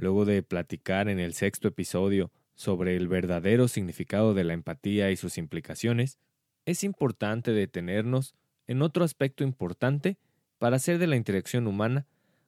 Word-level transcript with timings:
Luego 0.00 0.24
de 0.24 0.42
platicar 0.42 1.10
en 1.10 1.18
el 1.20 1.34
sexto 1.34 1.68
episodio 1.68 2.32
sobre 2.54 2.96
el 2.96 3.06
verdadero 3.06 3.68
significado 3.68 4.32
de 4.32 4.44
la 4.44 4.54
empatía 4.54 5.10
y 5.10 5.16
sus 5.18 5.36
implicaciones, 5.36 6.18
es 6.64 6.84
importante 6.84 7.52
detenernos 7.52 8.34
en 8.66 8.80
otro 8.80 9.04
aspecto 9.04 9.44
importante 9.44 10.16
para 10.56 10.76
hacer 10.76 10.96
de 10.96 11.06
la 11.06 11.16
interacción 11.16 11.66
humana 11.66 12.06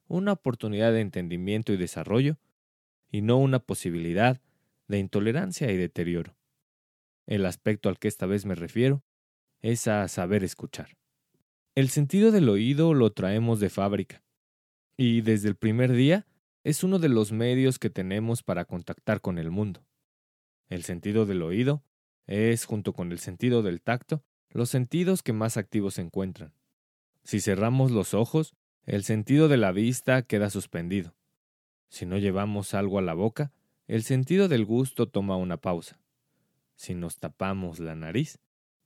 una 0.09 0.33
oportunidad 0.33 0.93
de 0.93 1.03
entendimiento 1.03 1.75
y 1.75 1.77
desarrollo, 1.77 2.39
y 3.11 3.21
no 3.21 3.37
una 3.37 3.59
posibilidad 3.59 4.41
de 4.89 4.99
intolerancia 4.99 5.71
y 5.71 5.77
deterioro. 5.77 6.35
El 7.27 7.45
aspecto 7.45 7.91
al 7.91 7.99
que 7.99 8.09
esta 8.09 8.25
vez 8.25 8.47
me 8.47 8.55
refiero 8.55 9.03
es 9.61 9.87
a 9.89 10.09
saber 10.09 10.43
escuchar. 10.43 10.97
El 11.75 11.91
sentido 11.91 12.31
del 12.31 12.49
oído 12.49 12.95
lo 12.95 13.13
traemos 13.13 13.61
de 13.61 13.69
fábrica, 13.69 14.23
y 14.97 15.21
desde 15.21 15.51
el 15.51 15.57
primer 15.57 15.93
día 15.93 16.25
es 16.65 16.85
uno 16.85 16.99
de 16.99 17.09
los 17.09 17.33
medios 17.33 17.79
que 17.79 17.91
tenemos 17.91 18.43
para 18.43 18.65
contactar 18.65 19.21
con 19.21 19.39
el 19.39 19.51
mundo. 19.51 19.85
El 20.69 20.85
sentido 20.85 21.27
del 21.27 21.43
oído 21.43 21.83
es, 22.27 22.65
junto 22.65 22.93
con 22.93 23.11
el 23.11 23.19
sentido 23.19 23.63
del 23.63 23.83
tacto, 23.83 24.23
los 24.51 24.71
sentidos 24.71 25.23
que 25.23 25.33
más 25.33 25.57
activos 25.57 25.95
se 25.95 26.03
encuentran. 26.03 26.55
Si 27.25 27.41
cerramos 27.41 27.91
los 27.91 28.15
ojos, 28.15 28.55
el 28.85 29.05
sentido 29.05 29.49
de 29.49 29.57
la 29.57 29.73
vista 29.73 30.23
queda 30.23 30.51
suspendido. 30.51 31.15
Si 31.89 32.07
no 32.07 32.19
llevamos 32.19 32.75
algo 32.75 32.99
a 32.99 33.03
la 33.03 33.15
boca, 33.15 33.53
el 33.87 34.03
sentido 34.03 34.49
del 34.49 34.65
gusto 34.65 35.09
toma 35.09 35.37
una 35.37 35.57
pausa. 35.57 36.01
Si 36.77 36.95
nos 36.95 37.19
tapamos 37.19 37.81
la 37.81 37.95
nariz, 37.95 38.39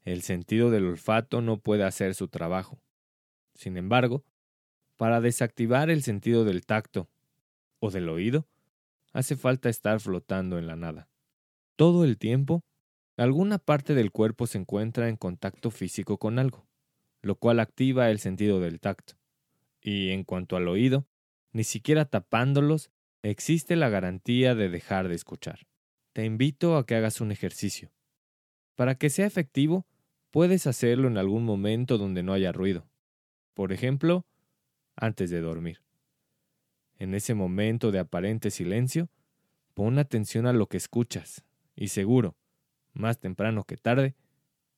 el 0.02 0.22
sentido 0.22 0.70
del 0.70 0.86
olfato 0.86 1.40
no 1.40 1.58
puede 1.58 1.84
hacer 1.84 2.14
su 2.14 2.28
trabajo. 2.28 2.80
Sin 3.54 3.76
embargo, 3.76 4.24
para 4.96 5.20
desactivar 5.20 5.90
el 5.90 6.02
sentido 6.02 6.44
del 6.44 6.64
tacto 6.64 7.08
o 7.78 7.90
del 7.90 8.08
oído, 8.08 8.46
hace 9.12 9.36
falta 9.36 9.68
estar 9.68 10.00
flotando 10.00 10.58
en 10.58 10.66
la 10.66 10.76
nada. 10.76 11.08
Todo 11.76 12.04
el 12.04 12.18
tiempo, 12.18 12.64
alguna 13.16 13.58
parte 13.58 13.94
del 13.94 14.12
cuerpo 14.12 14.46
se 14.46 14.58
encuentra 14.58 15.08
en 15.08 15.16
contacto 15.16 15.70
físico 15.70 16.18
con 16.18 16.38
algo, 16.38 16.66
lo 17.22 17.36
cual 17.36 17.60
activa 17.60 18.10
el 18.10 18.18
sentido 18.18 18.60
del 18.60 18.80
tacto. 18.80 19.14
Y 19.80 20.10
en 20.10 20.24
cuanto 20.24 20.56
al 20.56 20.68
oído, 20.68 21.06
ni 21.52 21.64
siquiera 21.64 22.04
tapándolos 22.04 22.90
existe 23.22 23.76
la 23.76 23.88
garantía 23.88 24.54
de 24.54 24.68
dejar 24.68 25.08
de 25.08 25.14
escuchar. 25.14 25.66
Te 26.12 26.24
invito 26.24 26.76
a 26.76 26.86
que 26.86 26.94
hagas 26.94 27.20
un 27.20 27.32
ejercicio. 27.32 27.92
Para 28.74 28.94
que 28.96 29.10
sea 29.10 29.26
efectivo, 29.26 29.86
puedes 30.30 30.66
hacerlo 30.66 31.08
en 31.08 31.16
algún 31.18 31.44
momento 31.44 31.98
donde 31.98 32.22
no 32.22 32.32
haya 32.32 32.52
ruido. 32.52 32.88
Por 33.54 33.72
ejemplo, 33.72 34.26
antes 34.96 35.30
de 35.30 35.40
dormir. 35.40 35.85
En 36.98 37.14
ese 37.14 37.34
momento 37.34 37.92
de 37.92 37.98
aparente 37.98 38.50
silencio, 38.50 39.08
pon 39.74 39.98
atención 39.98 40.46
a 40.46 40.52
lo 40.52 40.66
que 40.66 40.76
escuchas 40.76 41.44
y 41.74 41.88
seguro, 41.88 42.36
más 42.94 43.18
temprano 43.18 43.64
que 43.64 43.76
tarde, 43.76 44.14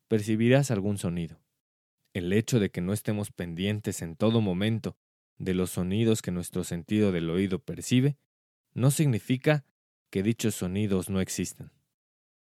percibirás 0.08 0.70
algún 0.70 0.98
sonido. 0.98 1.40
El 2.12 2.32
hecho 2.32 2.58
de 2.58 2.70
que 2.70 2.80
no 2.80 2.92
estemos 2.92 3.30
pendientes 3.30 4.02
en 4.02 4.16
todo 4.16 4.40
momento 4.40 4.96
de 5.38 5.54
los 5.54 5.70
sonidos 5.70 6.20
que 6.20 6.32
nuestro 6.32 6.64
sentido 6.64 7.12
del 7.12 7.30
oído 7.30 7.60
percibe, 7.60 8.16
no 8.74 8.90
significa 8.90 9.64
que 10.10 10.22
dichos 10.22 10.54
sonidos 10.54 11.08
no 11.10 11.20
existan. 11.20 11.72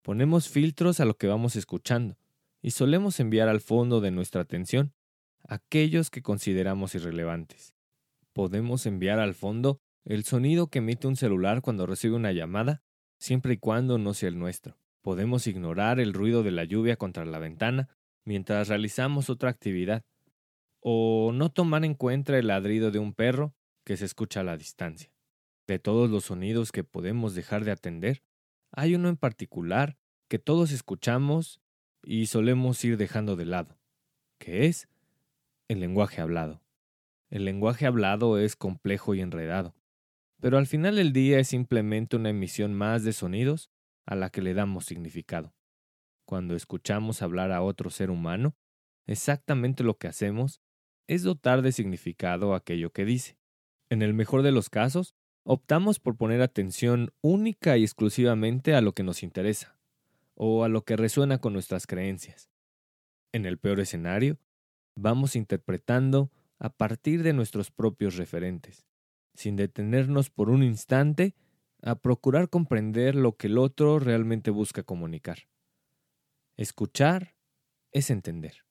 Ponemos 0.02 0.48
filtros 0.48 1.00
a 1.00 1.04
lo 1.04 1.16
que 1.16 1.26
vamos 1.26 1.56
escuchando 1.56 2.16
y 2.62 2.70
solemos 2.70 3.20
enviar 3.20 3.48
al 3.48 3.60
fondo 3.60 4.00
de 4.00 4.10
nuestra 4.10 4.42
atención 4.42 4.92
aquellos 5.46 6.10
que 6.10 6.22
consideramos 6.22 6.94
irrelevantes. 6.94 7.74
Podemos 8.34 8.84
enviar 8.84 9.20
al 9.20 9.34
fondo 9.34 9.80
el 10.04 10.24
sonido 10.24 10.66
que 10.66 10.80
emite 10.80 11.06
un 11.06 11.16
celular 11.16 11.62
cuando 11.62 11.86
recibe 11.86 12.16
una 12.16 12.32
llamada 12.32 12.82
siempre 13.18 13.54
y 13.54 13.58
cuando 13.58 13.96
no 13.96 14.12
sea 14.12 14.28
el 14.28 14.38
nuestro. 14.38 14.76
Podemos 15.02 15.46
ignorar 15.46 16.00
el 16.00 16.12
ruido 16.12 16.42
de 16.42 16.50
la 16.50 16.64
lluvia 16.64 16.96
contra 16.96 17.24
la 17.24 17.38
ventana 17.38 17.88
mientras 18.24 18.68
realizamos 18.68 19.30
otra 19.30 19.50
actividad, 19.50 20.04
o 20.80 21.30
no 21.32 21.50
tomar 21.50 21.84
en 21.84 21.94
cuenta 21.94 22.36
el 22.36 22.48
ladrido 22.48 22.90
de 22.90 22.98
un 22.98 23.14
perro 23.14 23.54
que 23.84 23.96
se 23.96 24.04
escucha 24.04 24.40
a 24.40 24.44
la 24.44 24.56
distancia. 24.56 25.12
De 25.66 25.78
todos 25.78 26.10
los 26.10 26.24
sonidos 26.24 26.72
que 26.72 26.84
podemos 26.84 27.34
dejar 27.34 27.64
de 27.64 27.70
atender, 27.70 28.22
hay 28.72 28.94
uno 28.94 29.08
en 29.08 29.16
particular 29.16 29.96
que 30.28 30.38
todos 30.38 30.72
escuchamos 30.72 31.60
y 32.02 32.26
solemos 32.26 32.84
ir 32.84 32.96
dejando 32.96 33.36
de 33.36 33.46
lado, 33.46 33.78
que 34.38 34.66
es 34.66 34.88
el 35.68 35.80
lenguaje 35.80 36.20
hablado. 36.20 36.63
El 37.34 37.44
lenguaje 37.44 37.84
hablado 37.84 38.38
es 38.38 38.54
complejo 38.54 39.16
y 39.16 39.20
enredado, 39.20 39.74
pero 40.40 40.56
al 40.56 40.68
final 40.68 40.94
del 40.94 41.12
día 41.12 41.40
es 41.40 41.48
simplemente 41.48 42.14
una 42.14 42.30
emisión 42.30 42.74
más 42.74 43.02
de 43.02 43.12
sonidos 43.12 43.72
a 44.06 44.14
la 44.14 44.30
que 44.30 44.40
le 44.40 44.54
damos 44.54 44.84
significado. 44.84 45.52
Cuando 46.26 46.54
escuchamos 46.54 47.22
hablar 47.22 47.50
a 47.50 47.60
otro 47.60 47.90
ser 47.90 48.12
humano, 48.12 48.54
exactamente 49.08 49.82
lo 49.82 49.98
que 49.98 50.06
hacemos 50.06 50.60
es 51.08 51.24
dotar 51.24 51.62
de 51.62 51.72
significado 51.72 52.54
aquello 52.54 52.92
que 52.92 53.04
dice. 53.04 53.36
En 53.90 54.02
el 54.02 54.14
mejor 54.14 54.42
de 54.42 54.52
los 54.52 54.70
casos, 54.70 55.16
optamos 55.42 55.98
por 55.98 56.16
poner 56.16 56.40
atención 56.40 57.10
única 57.20 57.76
y 57.76 57.82
exclusivamente 57.82 58.76
a 58.76 58.80
lo 58.80 58.92
que 58.92 59.02
nos 59.02 59.24
interesa, 59.24 59.76
o 60.36 60.62
a 60.62 60.68
lo 60.68 60.84
que 60.84 60.94
resuena 60.94 61.38
con 61.38 61.52
nuestras 61.52 61.88
creencias. 61.88 62.48
En 63.32 63.44
el 63.44 63.58
peor 63.58 63.80
escenario, 63.80 64.38
vamos 64.94 65.34
interpretando 65.34 66.30
a 66.59 66.70
partir 66.70 67.22
de 67.22 67.32
nuestros 67.32 67.70
propios 67.70 68.16
referentes 68.16 68.87
sin 69.34 69.56
detenernos 69.56 70.31
por 70.31 70.48
un 70.48 70.62
instante 70.62 71.34
a 71.82 71.97
procurar 71.97 72.48
comprender 72.48 73.15
lo 73.15 73.37
que 73.37 73.48
el 73.48 73.59
otro 73.59 73.98
realmente 73.98 74.50
busca 74.50 74.82
comunicar. 74.82 75.48
Escuchar 76.56 77.34
es 77.93 78.10
entender. 78.10 78.64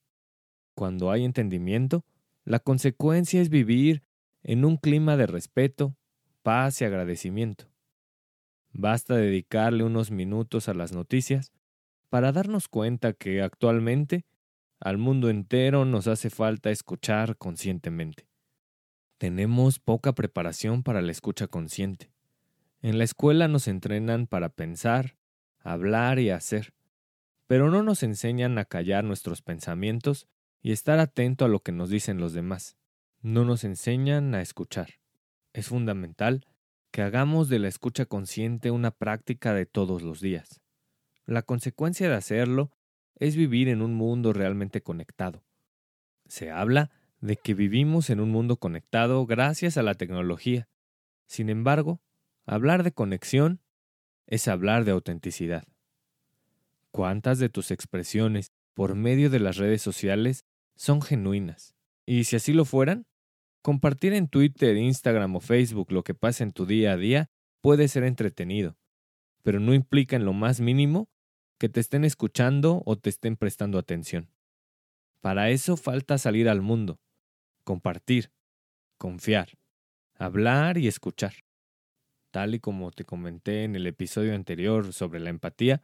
Cuando 0.74 1.12
hay 1.12 1.24
entendimiento, 1.24 2.06
la 2.46 2.60
consecuencia 2.60 3.42
es 3.42 3.50
vivir 3.50 4.04
en 4.42 4.66
un 4.66 4.78
clima 4.78 5.16
de 5.16 5.28
respeto, 5.28 5.96
paz 6.42 6.82
y 6.82 6.86
agradecimiento. 6.86 7.70
Basta 8.72 9.16
dedicarle 9.16 9.84
unos 9.84 10.10
minutos 10.10 10.68
a 10.68 10.74
las 10.74 10.94
noticias 10.94 11.52
para 12.10 12.32
darnos 12.32 12.68
cuenta 12.68 13.14
que 13.14 13.42
actualmente 13.42 14.26
al 14.84 14.98
mundo 14.98 15.30
entero 15.30 15.86
nos 15.86 16.08
hace 16.08 16.30
falta 16.30 16.70
escuchar 16.70 17.38
conscientemente. 17.38 18.28
Tenemos 19.18 19.80
poca 19.80 20.12
preparación 20.12 20.84
para 20.84 21.02
la 21.02 21.14
escucha 21.14 21.48
consciente. 21.48 22.12
En 22.82 22.98
la 22.98 23.06
escuela 23.06 23.48
nos 23.48 23.70
entrenan 23.70 24.28
para 24.28 24.50
pensar, 24.50 25.16
hablar 25.60 26.20
y 26.20 26.32
hacer, 26.32 26.74
pero 27.48 27.72
no 27.72 27.82
nos 27.82 28.04
enseñan 28.04 28.58
a 28.58 28.66
callar 28.66 29.06
nuestros 29.06 29.42
pensamientos 29.42 30.28
y 30.62 30.74
estar 30.74 31.00
atento 31.00 31.46
a 31.46 31.48
lo 31.48 31.62
que 31.62 31.72
nos 31.72 31.90
dicen 31.90 32.20
los 32.20 32.34
demás. 32.34 32.76
No 33.22 33.46
nos 33.46 33.64
enseñan 33.64 34.36
a 34.36 34.42
escuchar. 34.42 34.96
Es 35.54 35.68
fundamental 35.68 36.46
que 36.92 37.04
hagamos 37.04 37.48
de 37.48 37.60
la 37.60 37.70
escucha 37.70 38.06
consciente 38.06 38.70
una 38.70 38.92
práctica 38.92 39.54
de 39.54 39.66
todos 39.66 40.02
los 40.02 40.20
días. 40.20 40.60
La 41.26 41.42
consecuencia 41.42 42.10
de 42.10 42.16
hacerlo 42.16 42.72
es 43.16 43.36
vivir 43.36 43.68
en 43.68 43.82
un 43.82 43.94
mundo 43.94 44.34
realmente 44.34 44.82
conectado. 44.82 45.44
Se 46.28 46.52
habla 46.52 46.92
de 47.22 47.38
que 47.38 47.54
vivimos 47.54 48.10
en 48.10 48.20
un 48.20 48.32
mundo 48.32 48.58
conectado 48.58 49.26
gracias 49.26 49.78
a 49.78 49.84
la 49.84 49.94
tecnología. 49.94 50.68
Sin 51.26 51.50
embargo, 51.50 52.02
hablar 52.46 52.84
de 52.84 52.92
conexión 52.92 53.62
es 54.28 54.48
hablar 54.48 54.84
de 54.84 54.92
autenticidad. 54.92 55.66
¿Cuántas 56.92 57.40
de 57.40 57.50
tus 57.50 57.72
expresiones 57.72 58.52
por 58.74 58.96
medio 58.96 59.30
de 59.30 59.40
las 59.40 59.58
redes 59.58 59.82
sociales 59.82 60.46
son 60.76 61.02
genuinas? 61.02 61.76
Y 62.06 62.26
si 62.26 62.36
así 62.36 62.54
lo 62.54 62.66
fueran, 62.66 63.06
compartir 63.62 64.14
en 64.14 64.28
Twitter, 64.28 64.76
Instagram 64.76 65.36
o 65.36 65.40
Facebook 65.40 65.92
lo 65.92 66.04
que 66.04 66.14
pasa 66.14 66.44
en 66.44 66.52
tu 66.52 66.66
día 66.66 66.92
a 66.92 66.98
día 66.98 67.30
puede 67.62 67.88
ser 67.88 68.04
entretenido, 68.04 68.78
pero 69.42 69.60
no 69.60 69.74
implica 69.74 70.18
en 70.18 70.26
lo 70.26 70.34
más 70.34 70.60
mínimo 70.60 71.10
que 71.64 71.70
te 71.70 71.80
estén 71.80 72.04
escuchando 72.04 72.84
o 72.86 72.98
te 72.98 73.10
estén 73.10 73.38
prestando 73.38 73.80
atención. 73.80 74.30
Para 75.22 75.50
eso 75.50 75.78
falta 75.78 76.18
salir 76.18 76.50
al 76.50 76.62
mundo, 76.62 77.00
compartir, 77.64 78.34
confiar, 78.98 79.58
hablar 80.18 80.78
y 80.78 80.90
escuchar. 80.90 81.36
Tal 82.32 82.56
y 82.56 82.60
como 82.60 82.92
te 82.92 83.06
comenté 83.06 83.64
en 83.64 83.78
el 83.78 83.88
episodio 83.88 84.36
anterior 84.36 84.92
sobre 84.92 85.22
la 85.22 85.30
empatía, 85.30 85.82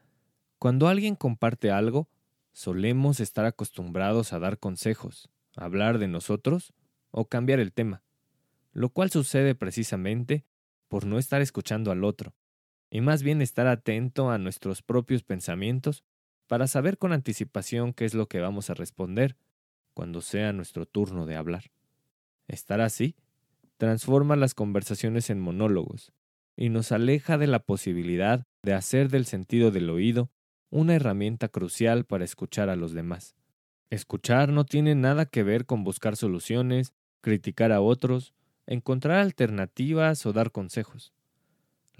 cuando 0.57 0.89
alguien 0.89 1.15
comparte 1.15 1.71
algo, 1.71 2.09
solemos 2.51 3.21
estar 3.21 3.45
acostumbrados 3.45 4.33
a 4.33 4.39
dar 4.39 4.59
consejos, 4.59 5.29
hablar 5.55 5.97
de 5.97 6.09
nosotros 6.09 6.73
o 7.09 7.29
cambiar 7.29 7.61
el 7.61 7.71
tema, 7.71 8.03
lo 8.73 8.89
cual 8.89 9.11
sucede 9.11 9.55
precisamente 9.55 10.43
por 10.89 11.05
no 11.05 11.19
estar 11.19 11.41
escuchando 11.41 11.89
al 11.89 12.03
otro, 12.03 12.35
y 12.89 13.01
más 13.01 13.23
bien 13.23 13.41
estar 13.41 13.67
atento 13.67 14.31
a 14.31 14.37
nuestros 14.37 14.81
propios 14.81 15.23
pensamientos 15.23 16.03
para 16.47 16.67
saber 16.67 16.97
con 16.97 17.13
anticipación 17.13 17.93
qué 17.93 18.05
es 18.05 18.13
lo 18.13 18.27
que 18.27 18.39
vamos 18.39 18.69
a 18.69 18.73
responder 18.73 19.35
cuando 19.93 20.21
sea 20.21 20.53
nuestro 20.53 20.85
turno 20.85 21.25
de 21.25 21.35
hablar. 21.35 21.71
Estar 22.47 22.81
así 22.81 23.15
transforma 23.77 24.35
las 24.35 24.55
conversaciones 24.55 25.29
en 25.29 25.39
monólogos 25.39 26.11
y 26.55 26.69
nos 26.69 26.91
aleja 26.91 27.37
de 27.37 27.47
la 27.47 27.59
posibilidad 27.59 28.43
de 28.63 28.73
hacer 28.73 29.09
del 29.09 29.25
sentido 29.25 29.71
del 29.71 29.89
oído 29.89 30.29
una 30.71 30.95
herramienta 30.95 31.47
crucial 31.47 32.05
para 32.05 32.25
escuchar 32.25 32.69
a 32.69 32.75
los 32.75 32.93
demás. 32.93 33.35
Escuchar 33.89 34.49
no 34.49 34.65
tiene 34.65 34.95
nada 34.95 35.25
que 35.25 35.43
ver 35.43 35.65
con 35.65 35.83
buscar 35.83 36.15
soluciones, 36.15 36.93
criticar 37.21 37.71
a 37.71 37.81
otros, 37.81 38.33
encontrar 38.67 39.19
alternativas 39.19 40.25
o 40.25 40.33
dar 40.33 40.51
consejos. 40.51 41.13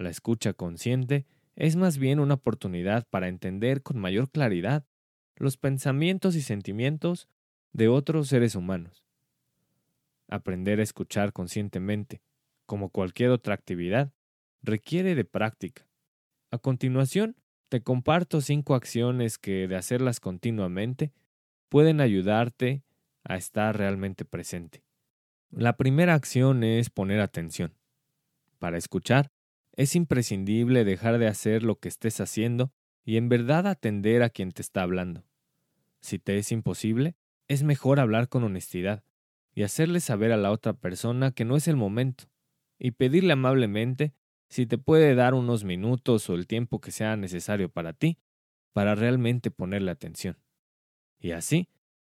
La 0.00 0.08
escucha 0.08 0.54
consciente 0.54 1.26
es 1.56 1.76
más 1.76 1.98
bien 1.98 2.20
una 2.20 2.32
oportunidad 2.32 3.06
para 3.10 3.28
entender 3.28 3.82
con 3.82 3.98
mayor 3.98 4.30
claridad 4.30 4.86
los 5.36 5.58
pensamientos 5.58 6.36
y 6.36 6.40
sentimientos 6.40 7.28
de 7.74 7.88
otros 7.88 8.28
seres 8.28 8.54
humanos. 8.54 9.04
Aprender 10.26 10.80
a 10.80 10.84
escuchar 10.84 11.34
conscientemente, 11.34 12.22
como 12.64 12.88
cualquier 12.88 13.28
otra 13.28 13.52
actividad, 13.52 14.10
requiere 14.62 15.14
de 15.14 15.26
práctica. 15.26 15.86
A 16.50 16.56
continuación, 16.56 17.36
te 17.68 17.82
comparto 17.82 18.40
cinco 18.40 18.74
acciones 18.74 19.36
que, 19.36 19.68
de 19.68 19.76
hacerlas 19.76 20.18
continuamente, 20.18 21.12
pueden 21.68 22.00
ayudarte 22.00 22.82
a 23.22 23.36
estar 23.36 23.76
realmente 23.76 24.24
presente. 24.24 24.82
La 25.50 25.76
primera 25.76 26.14
acción 26.14 26.64
es 26.64 26.88
poner 26.88 27.20
atención. 27.20 27.74
Para 28.58 28.78
escuchar, 28.78 29.30
es 29.72 29.96
imprescindible 29.96 30.84
dejar 30.84 31.18
de 31.18 31.26
hacer 31.26 31.62
lo 31.62 31.78
que 31.78 31.88
estés 31.88 32.20
haciendo 32.20 32.72
y 33.04 33.16
en 33.16 33.28
verdad 33.28 33.66
atender 33.66 34.22
a 34.22 34.30
quien 34.30 34.52
te 34.52 34.62
está 34.62 34.82
hablando. 34.82 35.24
Si 36.00 36.18
te 36.18 36.38
es 36.38 36.52
imposible, 36.52 37.16
es 37.48 37.62
mejor 37.62 38.00
hablar 38.00 38.28
con 38.28 38.44
honestidad 38.44 39.04
y 39.54 39.62
hacerle 39.62 40.00
saber 40.00 40.32
a 40.32 40.36
la 40.36 40.50
otra 40.50 40.72
persona 40.72 41.32
que 41.32 41.44
no 41.44 41.56
es 41.56 41.68
el 41.68 41.76
momento, 41.76 42.24
y 42.78 42.92
pedirle 42.92 43.32
amablemente 43.32 44.14
si 44.48 44.66
te 44.66 44.78
puede 44.78 45.14
dar 45.14 45.34
unos 45.34 45.64
minutos 45.64 46.28
o 46.30 46.34
el 46.34 46.46
tiempo 46.46 46.80
que 46.80 46.92
sea 46.92 47.16
necesario 47.16 47.68
para 47.68 47.92
ti, 47.92 48.18
para 48.72 48.94
realmente 48.94 49.50
ponerle 49.50 49.90
atención. 49.90 50.38
Y 51.18 51.32
así 51.32 51.68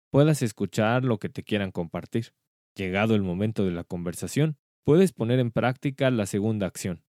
puedas 0.09 0.41
escuchar 0.41 1.03
lo 1.03 1.19
que 1.19 1.29
te 1.29 1.43
quieran 1.43 1.71
compartir. 1.71 2.33
Llegado 2.75 3.15
el 3.15 3.21
momento 3.21 3.65
de 3.65 3.71
la 3.71 3.83
conversación, 3.83 4.57
puedes 4.83 5.11
poner 5.11 5.39
en 5.39 5.51
práctica 5.51 6.09
la 6.09 6.25
segunda 6.25 6.67
acción, 6.67 7.03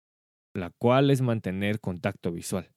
la 0.53 0.69
cual 0.69 1.09
es 1.09 1.21
mantener 1.21 1.79
contacto 1.79 2.31
visual. 2.31 2.71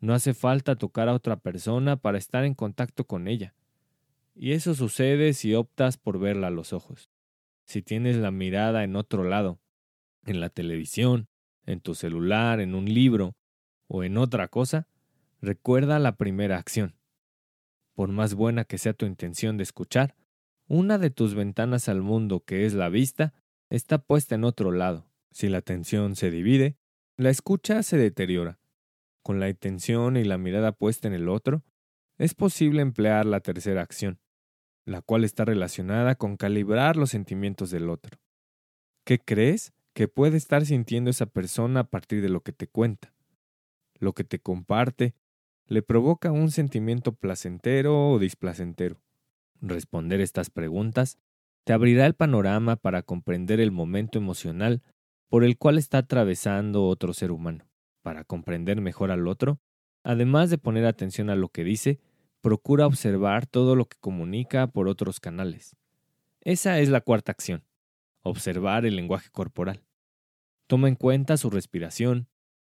No 0.00 0.14
hace 0.14 0.34
falta 0.34 0.76
tocar 0.76 1.08
a 1.08 1.14
otra 1.14 1.36
persona 1.36 1.96
para 1.96 2.18
estar 2.18 2.44
en 2.44 2.54
contacto 2.54 3.06
con 3.06 3.28
ella. 3.28 3.54
Y 4.34 4.52
eso 4.52 4.74
sucede 4.74 5.34
si 5.34 5.54
optas 5.54 5.98
por 5.98 6.18
verla 6.18 6.46
a 6.46 6.50
los 6.50 6.72
ojos. 6.72 7.10
Si 7.66 7.82
tienes 7.82 8.16
la 8.16 8.30
mirada 8.30 8.84
en 8.84 8.96
otro 8.96 9.24
lado, 9.24 9.60
en 10.24 10.40
la 10.40 10.48
televisión, 10.48 11.28
en 11.66 11.80
tu 11.80 11.94
celular, 11.94 12.60
en 12.60 12.74
un 12.74 12.86
libro 12.86 13.36
o 13.86 14.02
en 14.02 14.16
otra 14.16 14.48
cosa, 14.48 14.88
recuerda 15.40 15.98
la 15.98 16.16
primera 16.16 16.56
acción. 16.56 16.96
Por 17.94 18.08
más 18.08 18.34
buena 18.34 18.64
que 18.64 18.78
sea 18.78 18.94
tu 18.94 19.06
intención 19.06 19.56
de 19.56 19.64
escuchar, 19.64 20.16
una 20.66 20.98
de 20.98 21.10
tus 21.10 21.34
ventanas 21.34 21.88
al 21.88 22.00
mundo, 22.00 22.44
que 22.44 22.64
es 22.64 22.74
la 22.74 22.88
vista, 22.88 23.34
está 23.68 23.98
puesta 23.98 24.36
en 24.36 24.44
otro 24.44 24.72
lado. 24.72 25.06
Si 25.32 25.48
la 25.48 25.58
atención 25.58 26.16
se 26.16 26.30
divide, 26.30 26.76
la 27.20 27.30
escucha 27.30 27.82
se 27.82 27.98
deteriora. 27.98 28.58
Con 29.22 29.40
la 29.40 29.50
intención 29.50 30.16
y 30.16 30.24
la 30.24 30.38
mirada 30.38 30.72
puesta 30.72 31.06
en 31.06 31.14
el 31.14 31.28
otro, 31.28 31.62
es 32.16 32.34
posible 32.34 32.80
emplear 32.80 33.26
la 33.26 33.40
tercera 33.40 33.82
acción, 33.82 34.18
la 34.86 35.02
cual 35.02 35.24
está 35.24 35.44
relacionada 35.44 36.14
con 36.14 36.36
calibrar 36.36 36.96
los 36.96 37.10
sentimientos 37.10 37.70
del 37.70 37.90
otro. 37.90 38.18
¿Qué 39.04 39.18
crees 39.18 39.74
que 39.92 40.08
puede 40.08 40.38
estar 40.38 40.64
sintiendo 40.64 41.10
esa 41.10 41.26
persona 41.26 41.80
a 41.80 41.84
partir 41.84 42.22
de 42.22 42.30
lo 42.30 42.40
que 42.40 42.52
te 42.52 42.66
cuenta. 42.68 43.12
Lo 43.98 44.14
que 44.14 44.24
te 44.24 44.38
comparte 44.38 45.14
le 45.66 45.82
provoca 45.82 46.32
un 46.32 46.50
sentimiento 46.50 47.12
placentero 47.12 48.12
o 48.12 48.18
displacentero. 48.18 49.02
Responder 49.60 50.20
estas 50.20 50.48
preguntas 50.48 51.18
te 51.64 51.74
abrirá 51.74 52.06
el 52.06 52.14
panorama 52.14 52.76
para 52.76 53.02
comprender 53.02 53.60
el 53.60 53.72
momento 53.72 54.18
emocional 54.18 54.82
por 55.30 55.42
el 55.42 55.56
cual 55.56 55.78
está 55.78 55.96
atravesando 55.96 56.86
otro 56.86 57.14
ser 57.14 57.32
humano. 57.32 57.64
Para 58.02 58.24
comprender 58.24 58.82
mejor 58.82 59.10
al 59.10 59.26
otro, 59.26 59.58
además 60.04 60.50
de 60.50 60.58
poner 60.58 60.84
atención 60.84 61.30
a 61.30 61.36
lo 61.36 61.48
que 61.48 61.64
dice, 61.64 62.00
procura 62.42 62.86
observar 62.86 63.46
todo 63.46 63.74
lo 63.76 63.86
que 63.86 63.96
comunica 63.98 64.66
por 64.66 64.88
otros 64.88 65.20
canales. 65.20 65.74
Esa 66.42 66.78
es 66.80 66.90
la 66.90 67.00
cuarta 67.00 67.32
acción 67.32 67.64
observar 68.22 68.86
el 68.86 68.96
lenguaje 68.96 69.30
corporal. 69.30 69.84
Toma 70.66 70.88
en 70.88 70.94
cuenta 70.94 71.36
su 71.36 71.50
respiración, 71.50 72.28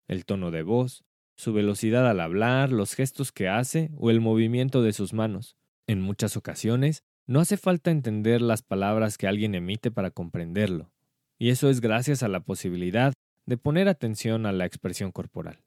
el 0.07 0.25
tono 0.25 0.51
de 0.51 0.63
voz, 0.63 1.05
su 1.35 1.53
velocidad 1.53 2.09
al 2.09 2.19
hablar, 2.19 2.71
los 2.71 2.93
gestos 2.93 3.31
que 3.31 3.47
hace 3.47 3.91
o 3.97 4.09
el 4.09 4.21
movimiento 4.21 4.81
de 4.81 4.93
sus 4.93 5.13
manos. 5.13 5.57
En 5.87 6.01
muchas 6.01 6.37
ocasiones, 6.37 7.03
no 7.27 7.39
hace 7.39 7.57
falta 7.57 7.91
entender 7.91 8.41
las 8.41 8.61
palabras 8.61 9.17
que 9.17 9.27
alguien 9.27 9.55
emite 9.55 9.91
para 9.91 10.11
comprenderlo, 10.11 10.91
y 11.37 11.49
eso 11.49 11.69
es 11.69 11.81
gracias 11.81 12.23
a 12.23 12.27
la 12.27 12.41
posibilidad 12.41 13.13
de 13.45 13.57
poner 13.57 13.87
atención 13.87 14.45
a 14.45 14.51
la 14.51 14.65
expresión 14.65 15.11
corporal. 15.11 15.61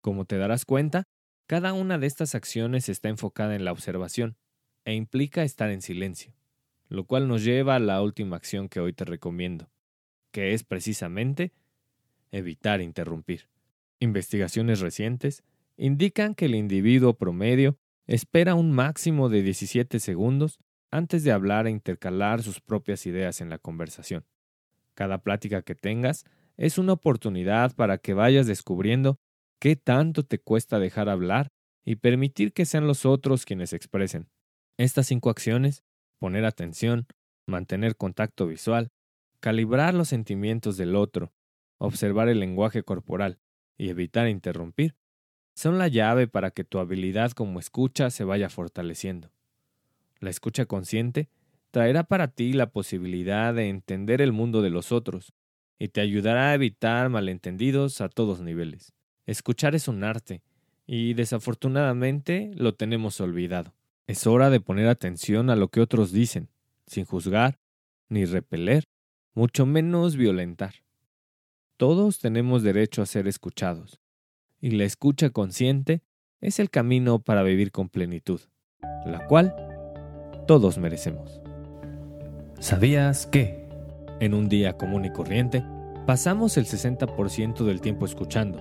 Como 0.00 0.24
te 0.24 0.38
darás 0.38 0.64
cuenta, 0.64 1.04
cada 1.46 1.72
una 1.72 1.98
de 1.98 2.06
estas 2.06 2.34
acciones 2.34 2.88
está 2.88 3.08
enfocada 3.08 3.54
en 3.54 3.64
la 3.64 3.72
observación 3.72 4.36
e 4.84 4.94
implica 4.94 5.42
estar 5.42 5.70
en 5.70 5.82
silencio 5.82 6.34
lo 6.88 7.04
cual 7.04 7.28
nos 7.28 7.44
lleva 7.44 7.76
a 7.76 7.80
la 7.80 8.00
última 8.02 8.36
acción 8.36 8.68
que 8.68 8.80
hoy 8.80 8.92
te 8.92 9.04
recomiendo, 9.04 9.70
que 10.30 10.54
es 10.54 10.64
precisamente 10.64 11.52
evitar 12.30 12.80
interrumpir. 12.80 13.48
Investigaciones 14.00 14.80
recientes 14.80 15.44
indican 15.76 16.34
que 16.34 16.46
el 16.46 16.54
individuo 16.54 17.14
promedio 17.14 17.78
espera 18.06 18.54
un 18.54 18.70
máximo 18.72 19.28
de 19.28 19.42
17 19.42 19.98
segundos 19.98 20.58
antes 20.90 21.24
de 21.24 21.32
hablar 21.32 21.66
e 21.66 21.70
intercalar 21.70 22.42
sus 22.42 22.60
propias 22.60 23.06
ideas 23.06 23.40
en 23.40 23.50
la 23.50 23.58
conversación. 23.58 24.24
Cada 24.94 25.18
plática 25.18 25.62
que 25.62 25.74
tengas 25.74 26.24
es 26.56 26.78
una 26.78 26.92
oportunidad 26.92 27.74
para 27.74 27.98
que 27.98 28.14
vayas 28.14 28.46
descubriendo 28.46 29.18
qué 29.58 29.76
tanto 29.76 30.24
te 30.24 30.38
cuesta 30.38 30.78
dejar 30.78 31.08
hablar 31.08 31.48
y 31.84 31.96
permitir 31.96 32.52
que 32.52 32.64
sean 32.64 32.86
los 32.86 33.04
otros 33.04 33.44
quienes 33.44 33.72
expresen. 33.72 34.28
Estas 34.76 35.06
cinco 35.06 35.30
acciones 35.30 35.84
poner 36.18 36.44
atención, 36.44 37.06
mantener 37.46 37.96
contacto 37.96 38.46
visual, 38.46 38.90
calibrar 39.40 39.92
los 39.94 40.08
sentimientos 40.08 40.76
del 40.76 40.96
otro, 40.96 41.34
observar 41.78 42.28
el 42.28 42.40
lenguaje 42.40 42.82
corporal 42.82 43.38
y 43.76 43.90
evitar 43.90 44.28
interrumpir, 44.28 44.96
son 45.54 45.78
la 45.78 45.88
llave 45.88 46.26
para 46.26 46.50
que 46.50 46.64
tu 46.64 46.78
habilidad 46.78 47.32
como 47.32 47.60
escucha 47.60 48.10
se 48.10 48.24
vaya 48.24 48.48
fortaleciendo. 48.48 49.30
La 50.18 50.30
escucha 50.30 50.64
consciente 50.66 51.28
traerá 51.74 52.04
para 52.04 52.28
ti 52.28 52.52
la 52.52 52.70
posibilidad 52.70 53.52
de 53.52 53.68
entender 53.68 54.20
el 54.20 54.30
mundo 54.30 54.62
de 54.62 54.70
los 54.70 54.92
otros 54.92 55.32
y 55.76 55.88
te 55.88 56.00
ayudará 56.00 56.50
a 56.50 56.54
evitar 56.54 57.08
malentendidos 57.08 58.00
a 58.00 58.08
todos 58.08 58.40
niveles. 58.40 58.92
Escuchar 59.26 59.74
es 59.74 59.88
un 59.88 60.04
arte 60.04 60.40
y 60.86 61.14
desafortunadamente 61.14 62.52
lo 62.54 62.76
tenemos 62.76 63.20
olvidado. 63.20 63.74
Es 64.06 64.24
hora 64.28 64.50
de 64.50 64.60
poner 64.60 64.86
atención 64.86 65.50
a 65.50 65.56
lo 65.56 65.66
que 65.66 65.80
otros 65.80 66.12
dicen, 66.12 66.48
sin 66.86 67.06
juzgar, 67.06 67.58
ni 68.08 68.24
repeler, 68.24 68.84
mucho 69.34 69.66
menos 69.66 70.14
violentar. 70.14 70.74
Todos 71.76 72.20
tenemos 72.20 72.62
derecho 72.62 73.02
a 73.02 73.06
ser 73.06 73.26
escuchados, 73.26 73.98
y 74.60 74.70
la 74.70 74.84
escucha 74.84 75.30
consciente 75.30 76.02
es 76.40 76.60
el 76.60 76.70
camino 76.70 77.18
para 77.18 77.42
vivir 77.42 77.72
con 77.72 77.88
plenitud, 77.88 78.40
la 79.04 79.26
cual 79.26 79.56
todos 80.46 80.78
merecemos. 80.78 81.43
¿Sabías 82.58 83.26
que? 83.26 83.64
En 84.20 84.32
un 84.32 84.48
día 84.48 84.74
común 84.74 85.04
y 85.04 85.10
corriente, 85.10 85.64
pasamos 86.06 86.56
el 86.56 86.66
60% 86.66 87.64
del 87.64 87.80
tiempo 87.80 88.06
escuchando, 88.06 88.58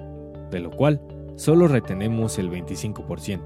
de 0.49 0.59
lo 0.59 0.71
cual 0.71 1.01
solo 1.35 1.67
retenemos 1.67 2.37
el 2.39 2.49
25%. 2.49 3.41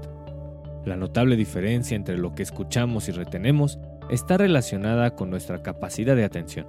La 0.84 0.96
notable 0.96 1.36
diferencia 1.36 1.96
entre 1.96 2.16
lo 2.16 2.34
que 2.34 2.42
escuchamos 2.42 3.08
y 3.08 3.12
retenemos 3.12 3.78
está 4.10 4.38
relacionada 4.38 5.14
con 5.14 5.30
nuestra 5.30 5.62
capacidad 5.62 6.16
de 6.16 6.24
atención. 6.24 6.66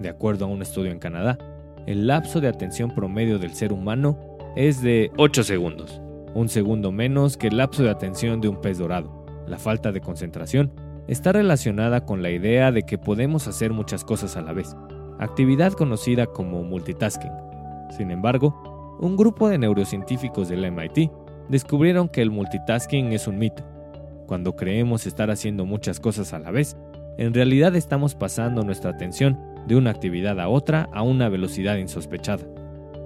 De 0.00 0.08
acuerdo 0.08 0.44
a 0.44 0.48
un 0.48 0.62
estudio 0.62 0.92
en 0.92 0.98
Canadá, 0.98 1.38
el 1.86 2.06
lapso 2.06 2.40
de 2.40 2.48
atención 2.48 2.94
promedio 2.94 3.38
del 3.38 3.54
ser 3.54 3.72
humano 3.72 4.18
es 4.56 4.82
de 4.82 5.10
8 5.16 5.42
segundos, 5.42 6.00
un 6.34 6.48
segundo 6.48 6.92
menos 6.92 7.36
que 7.36 7.48
el 7.48 7.56
lapso 7.58 7.82
de 7.82 7.90
atención 7.90 8.40
de 8.40 8.48
un 8.48 8.60
pez 8.60 8.78
dorado. 8.78 9.24
La 9.46 9.58
falta 9.58 9.92
de 9.92 10.00
concentración 10.00 10.72
está 11.08 11.32
relacionada 11.32 12.04
con 12.04 12.22
la 12.22 12.30
idea 12.30 12.72
de 12.72 12.82
que 12.82 12.98
podemos 12.98 13.46
hacer 13.48 13.72
muchas 13.72 14.04
cosas 14.04 14.36
a 14.36 14.42
la 14.42 14.52
vez, 14.52 14.76
actividad 15.18 15.72
conocida 15.72 16.26
como 16.26 16.62
multitasking. 16.62 17.32
Sin 17.96 18.10
embargo, 18.10 18.96
un 19.00 19.16
grupo 19.16 19.48
de 19.48 19.58
neurocientíficos 19.58 20.48
del 20.48 20.70
MIT 20.70 21.10
descubrieron 21.48 22.08
que 22.08 22.22
el 22.22 22.30
multitasking 22.30 23.12
es 23.12 23.26
un 23.26 23.38
mito. 23.38 23.62
Cuando 24.26 24.56
creemos 24.56 25.06
estar 25.06 25.30
haciendo 25.30 25.66
muchas 25.66 26.00
cosas 26.00 26.32
a 26.32 26.38
la 26.38 26.50
vez, 26.50 26.76
en 27.18 27.34
realidad 27.34 27.76
estamos 27.76 28.14
pasando 28.14 28.62
nuestra 28.62 28.90
atención 28.90 29.38
de 29.66 29.76
una 29.76 29.90
actividad 29.90 30.40
a 30.40 30.48
otra 30.48 30.88
a 30.92 31.02
una 31.02 31.28
velocidad 31.28 31.76
insospechada, 31.76 32.44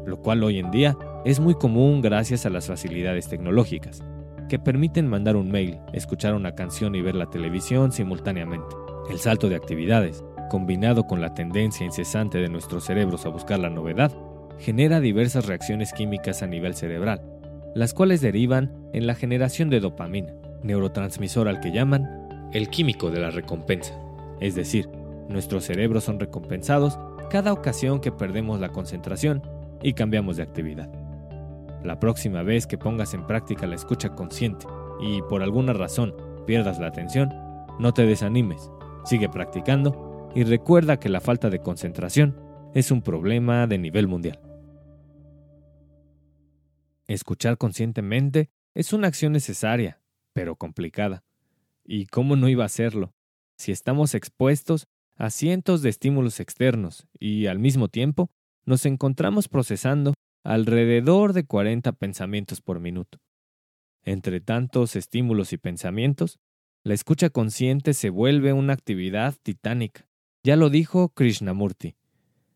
lo 0.07 0.21
cual 0.23 0.43
hoy 0.43 0.59
en 0.59 0.71
día 0.71 0.97
es 1.25 1.41
muy 1.41 1.55
común 1.55 2.01
gracias 2.01 2.47
a 2.47 2.51
las 2.51 2.67
facilidades 2.67 3.29
tecnológicas, 3.29 4.03
que 4.49 4.59
permiten 4.59 5.07
mandar 5.07 5.37
un 5.37 5.51
mail, 5.51 5.79
escuchar 5.93 6.35
una 6.35 6.55
canción 6.55 6.95
y 6.95 7.03
ver 7.03 7.15
la 7.15 7.31
televisión 7.31 7.93
simultáneamente. 7.93 8.75
El 9.11 9.19
salto 9.19 9.49
de 9.49 9.57
actividades, 9.57 10.25
combinado 10.51 11.07
con 11.07 11.21
la 11.21 11.35
tendencia 11.35 11.87
incesante 11.87 12.39
de 12.39 12.49
nuestros 12.49 12.85
cerebros 12.85 13.27
a 13.27 13.29
buscar 13.29 13.59
la 13.59 13.71
novedad, 13.71 14.13
genera 14.59 15.01
diversas 15.01 15.47
reacciones 15.47 15.93
químicas 15.93 16.43
a 16.43 16.47
nivel 16.47 16.75
cerebral, 16.75 17.23
las 17.75 17.95
cuales 17.95 18.21
derivan 18.21 18.73
en 18.93 19.07
la 19.07 19.15
generación 19.15 19.71
de 19.71 19.81
dopamina, 19.81 20.33
neurotransmisor 20.63 21.49
al 21.49 21.61
que 21.61 21.71
llaman 21.71 22.51
el 22.53 22.69
químico 22.69 23.11
de 23.11 23.21
la 23.21 23.31
recompensa. 23.31 23.95
Es 24.41 24.55
decir, 24.55 24.89
nuestros 25.29 25.65
cerebros 25.65 26.05
son 26.05 26.19
recompensados 26.19 26.99
cada 27.31 27.53
ocasión 27.53 28.01
que 28.01 28.11
perdemos 28.11 28.59
la 28.61 28.71
concentración 28.71 29.43
y 29.83 29.93
cambiamos 29.93 30.37
de 30.39 30.43
actividad. 30.43 30.91
La 31.85 32.01
próxima 32.01 32.43
vez 32.43 32.67
que 32.67 32.79
pongas 32.79 33.15
en 33.15 33.27
práctica 33.27 33.67
la 33.67 33.77
escucha 33.77 34.15
consciente 34.15 34.67
y 35.01 35.23
por 35.23 35.43
alguna 35.43 35.73
razón 35.73 36.15
pierdas 36.47 36.79
la 36.79 36.89
atención, 36.89 37.31
no 37.79 37.95
te 37.95 38.05
desanimes, 38.05 38.71
sigue 39.05 39.29
practicando 39.29 40.31
y 40.35 40.45
recuerda 40.45 40.99
que 40.99 41.09
la 41.09 41.21
falta 41.21 41.51
de 41.51 41.61
concentración 41.61 42.37
es 42.75 42.91
un 42.91 43.03
problema 43.03 43.67
de 43.67 43.79
nivel 43.79 44.09
mundial. 44.09 44.41
Escuchar 47.07 47.57
conscientemente 47.57 48.51
es 48.75 48.93
una 48.93 49.09
acción 49.09 49.33
necesaria, 49.33 50.01
pero 50.35 50.57
complicada. 50.57 51.25
¿Y 51.85 52.07
cómo 52.07 52.37
no 52.37 52.49
iba 52.49 52.65
a 52.65 52.69
serlo? 52.69 53.15
Si 53.57 53.73
estamos 53.73 54.15
expuestos 54.15 54.89
a 55.17 55.31
cientos 55.31 55.83
de 55.83 55.89
estímulos 55.89 56.39
externos 56.39 57.09
y 57.19 57.47
al 57.47 57.59
mismo 57.59 57.89
tiempo 57.89 58.31
nos 58.67 58.85
encontramos 58.85 59.49
procesando 59.49 60.13
alrededor 60.43 61.33
de 61.33 61.45
40 61.45 61.93
pensamientos 61.93 62.61
por 62.61 62.81
minuto. 62.81 63.19
Entre 64.03 64.41
tantos 64.41 64.97
estímulos 64.97 65.53
y 65.53 65.59
pensamientos, 65.59 66.39
la 66.83 66.95
escucha 66.95 67.31
consciente 67.31 67.93
se 67.93 68.11
vuelve 68.11 68.53
una 68.53 68.73
actividad 68.73 69.35
titánica. 69.43 70.09
Ya 70.43 70.57
lo 70.57 70.71
dijo 70.71 71.11
Krishnamurti. 71.11 71.97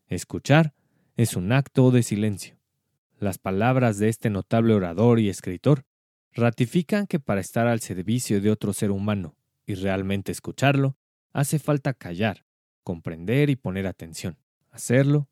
Escuchar 0.07 0.73
es 1.17 1.35
un 1.35 1.51
acto 1.51 1.91
de 1.91 2.03
silencio. 2.03 2.57
Las 3.19 3.37
palabras 3.37 3.99
de 3.99 4.09
este 4.09 4.29
notable 4.29 4.73
orador 4.73 5.19
y 5.19 5.29
escritor 5.29 5.85
ratifican 6.31 7.05
que 7.05 7.19
para 7.19 7.41
estar 7.41 7.67
al 7.67 7.79
servicio 7.79 8.41
de 8.41 8.49
otro 8.49 8.73
ser 8.73 8.91
humano 8.91 9.35
y 9.65 9.75
realmente 9.75 10.31
escucharlo, 10.31 10.97
hace 11.31 11.59
falta 11.59 11.93
callar, 11.93 12.45
comprender 12.83 13.49
y 13.49 13.55
poner 13.55 13.87
atención. 13.87 14.37
Hacerlo 14.71 15.29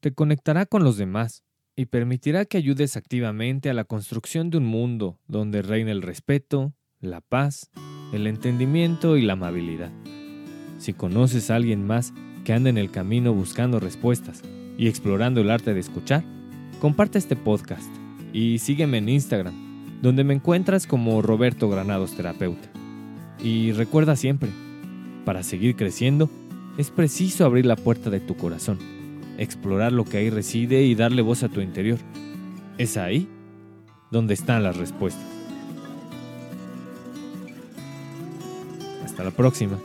te 0.00 0.12
conectará 0.12 0.66
con 0.66 0.84
los 0.84 0.98
demás 0.98 1.42
y 1.76 1.86
permitirá 1.86 2.44
que 2.44 2.56
ayudes 2.56 2.96
activamente 2.96 3.70
a 3.70 3.74
la 3.74 3.84
construcción 3.84 4.50
de 4.50 4.58
un 4.58 4.66
mundo 4.66 5.18
donde 5.26 5.62
reine 5.62 5.90
el 5.90 6.02
respeto, 6.02 6.74
la 7.00 7.20
paz, 7.20 7.70
el 8.12 8.26
entendimiento 8.26 9.16
y 9.16 9.22
la 9.22 9.32
amabilidad. 9.34 9.90
Si 10.78 10.92
conoces 10.92 11.50
a 11.50 11.56
alguien 11.56 11.86
más 11.86 12.12
que 12.44 12.52
anda 12.52 12.70
en 12.70 12.78
el 12.78 12.90
camino 12.90 13.32
buscando 13.32 13.80
respuestas 13.80 14.42
y 14.78 14.88
explorando 14.88 15.40
el 15.40 15.50
arte 15.50 15.74
de 15.74 15.80
escuchar, 15.80 16.24
comparte 16.80 17.18
este 17.18 17.36
podcast 17.36 17.88
y 18.32 18.58
sígueme 18.58 18.98
en 18.98 19.08
Instagram, 19.08 20.00
donde 20.02 20.24
me 20.24 20.34
encuentras 20.34 20.86
como 20.86 21.22
Roberto 21.22 21.68
Granados 21.68 22.14
Terapeuta. 22.16 22.68
Y 23.42 23.72
recuerda 23.72 24.16
siempre, 24.16 24.50
para 25.24 25.42
seguir 25.42 25.76
creciendo, 25.76 26.30
es 26.76 26.90
preciso 26.90 27.44
abrir 27.44 27.66
la 27.66 27.76
puerta 27.76 28.10
de 28.10 28.20
tu 28.20 28.36
corazón, 28.36 28.78
explorar 29.38 29.92
lo 29.92 30.04
que 30.04 30.18
ahí 30.18 30.30
reside 30.30 30.82
y 30.82 30.94
darle 30.94 31.22
voz 31.22 31.42
a 31.42 31.48
tu 31.48 31.60
interior. 31.60 31.98
Es 32.78 32.96
ahí 32.96 33.28
donde 34.10 34.34
están 34.34 34.62
las 34.62 34.76
respuestas. 34.76 35.24
Hasta 39.04 39.24
la 39.24 39.30
próxima. 39.30 39.78